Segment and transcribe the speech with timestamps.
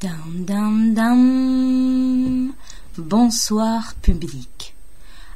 [0.00, 0.94] Dam.
[2.96, 4.76] Bonsoir public.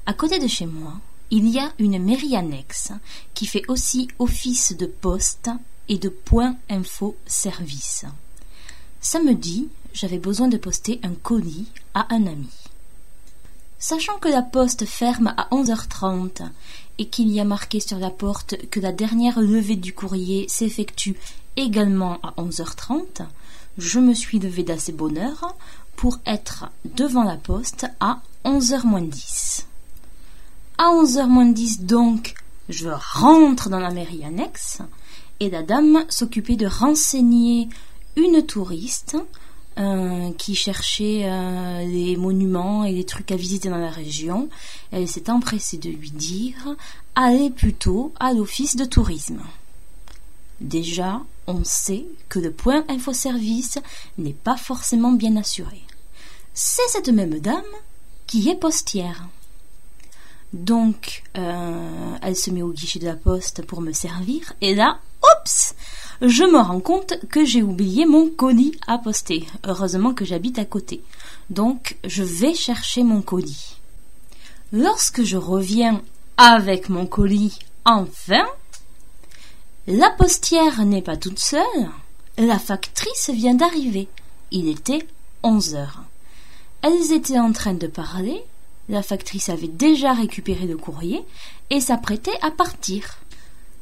[0.06, 1.00] À côté de chez moi,
[1.32, 2.92] il y a une mairie annexe
[3.34, 5.50] qui fait aussi office de poste
[5.88, 8.04] et de point info service.
[9.00, 12.50] Samedi, j'avais besoin de poster un colis à un ami.
[13.80, 16.48] Sachant que la poste ferme à 11h30
[16.98, 21.16] et qu'il y a marqué sur la porte que la dernière levée du courrier s'effectue
[21.56, 23.26] également à 11h30,
[23.78, 25.56] je me suis levé d'assez bonne heure
[25.96, 29.66] pour être devant la poste à 11h moins 10.
[30.78, 32.34] À 11h moins 10 donc,
[32.68, 34.78] je rentre dans la mairie annexe
[35.40, 37.68] et la dame s'occupait de renseigner
[38.16, 39.16] une touriste
[39.78, 44.48] euh, qui cherchait euh, les monuments et les trucs à visiter dans la région.
[44.90, 46.76] Elle s'est empressée de lui dire
[47.14, 49.40] allez plutôt à l'office de tourisme.
[50.60, 53.78] Déjà, on sait que le point infoservice
[54.18, 55.82] n'est pas forcément bien assuré.
[56.54, 57.62] C'est cette même dame
[58.26, 59.28] qui est postière.
[60.52, 64.98] Donc, euh, elle se met au guichet de la poste pour me servir, et là,
[65.22, 65.74] oups
[66.20, 69.46] Je me rends compte que j'ai oublié mon colis à poster.
[69.64, 71.02] Heureusement que j'habite à côté.
[71.48, 73.78] Donc, je vais chercher mon colis.
[74.72, 76.02] Lorsque je reviens
[76.36, 78.44] avec mon colis, enfin,
[79.88, 81.90] la postière n'est pas toute seule.
[82.38, 84.08] La factrice vient d'arriver.
[84.52, 85.06] Il était
[85.42, 86.04] onze heures.
[86.82, 88.44] Elles étaient en train de parler.
[88.88, 91.24] La factrice avait déjà récupéré le courrier
[91.70, 93.18] et s'apprêtait à partir.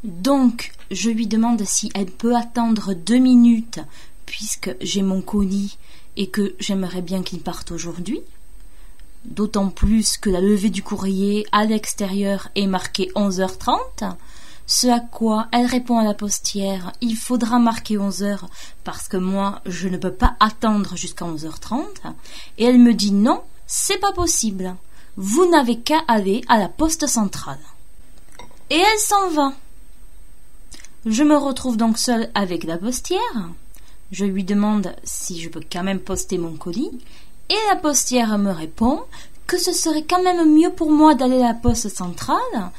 [0.02, 3.80] Donc, je lui demande si elle peut attendre deux minutes,
[4.24, 5.76] puisque j'ai mon colis
[6.16, 8.22] et que j'aimerais bien qu'il parte aujourd'hui.
[9.26, 14.14] D'autant plus que la levée du courrier à l'extérieur est marquée 11h30.
[14.72, 18.48] Ce à quoi elle répond à la postière Il faudra marquer 11 heures
[18.84, 21.82] parce que moi je ne peux pas attendre jusqu'à 11h30.
[22.56, 24.76] Et elle me dit non, c'est pas possible.
[25.16, 27.58] Vous n'avez qu'à aller à la poste centrale.
[28.70, 29.54] Et elle s'en va.
[31.04, 33.50] Je me retrouve donc seule avec la postière.
[34.12, 36.92] Je lui demande si je peux quand même poster mon colis.
[37.48, 39.02] Et la postière me répond
[39.48, 42.70] que ce serait quand même mieux pour moi d'aller à la poste centrale,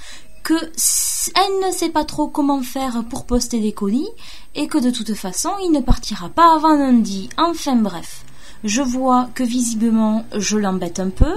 [0.43, 4.09] que elle ne sait pas trop comment faire pour poster des colis
[4.55, 7.29] et que de toute façon il ne partira pas avant lundi.
[7.37, 8.23] Enfin bref,
[8.63, 11.33] je vois que visiblement je l'embête un peu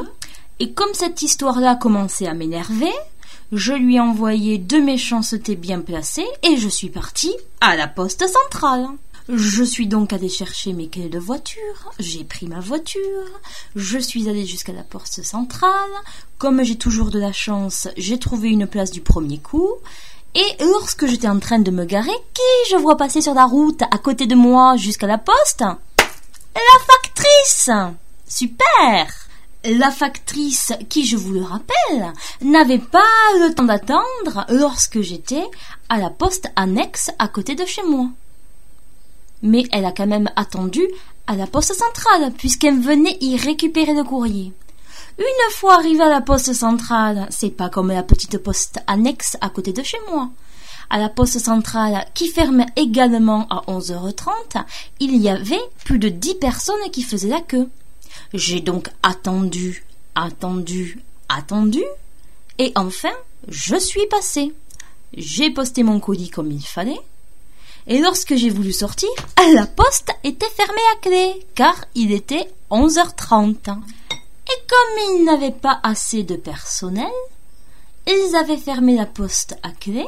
[0.61, 2.93] et comme cette histoire-là commençait à m'énerver,
[3.53, 8.25] je lui ai envoyé deux méchancetés bien placées et je suis partie à la poste
[8.27, 8.87] centrale.
[9.29, 13.01] Je suis donc allée chercher mes clés de voiture, j'ai pris ma voiture,
[13.75, 15.73] je suis allée jusqu'à la poste centrale,
[16.37, 19.71] comme j'ai toujours de la chance, j'ai trouvé une place du premier coup,
[20.35, 23.81] et lorsque j'étais en train de me garer, qui je vois passer sur la route
[23.91, 25.61] à côté de moi jusqu'à la poste?
[25.63, 27.71] La factrice!
[28.29, 29.07] Super!
[29.65, 32.13] La factrice, qui je vous le rappelle,
[32.43, 33.01] n'avait pas
[33.39, 35.47] le temps d'attendre lorsque j'étais
[35.89, 38.11] à la poste annexe à côté de chez moi
[39.45, 40.83] mais elle a quand même attendu
[41.27, 44.53] à la poste centrale, puisqu'elle venait y récupérer le courrier.
[45.19, 49.51] Une fois arrivée à la poste centrale, c'est pas comme la petite poste annexe à
[49.51, 50.31] côté de chez moi.
[50.91, 54.65] À la poste centrale, qui ferme également à 11h30,
[54.99, 57.69] il y avait plus de dix personnes qui faisaient la queue.
[58.33, 59.85] J'ai donc attendu,
[60.15, 61.85] attendu, attendu,
[62.59, 63.13] et enfin,
[63.49, 64.55] je suis passée.
[65.17, 67.01] J'ai posté mon colis comme il fallait,
[67.87, 69.11] et lorsque j'ai voulu sortir,
[69.55, 73.57] la poste était fermée à clé, car il était 11h30.
[73.67, 77.13] Et comme ils n'avaient pas assez de personnel,
[78.07, 80.07] ils avaient fermé la poste à clé,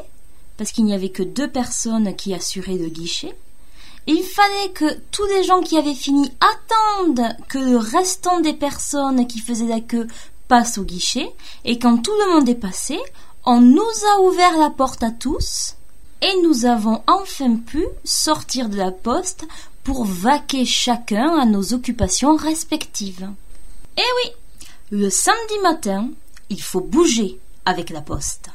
[0.56, 3.36] parce qu'il n'y avait que deux personnes qui assuraient le guichet.
[4.06, 9.26] Il fallait que tous les gens qui avaient fini attendent que le restant des personnes
[9.26, 10.06] qui faisaient la queue
[10.48, 11.30] passent au guichet,
[11.64, 12.98] et quand tout le monde est passé,
[13.44, 15.75] on nous a ouvert la porte à tous,
[16.22, 19.46] et nous avons enfin pu sortir de la poste
[19.84, 23.28] pour vaquer chacun à nos occupations respectives.
[23.96, 24.32] Eh oui,
[24.90, 26.08] le samedi matin,
[26.50, 28.50] il faut bouger avec la poste.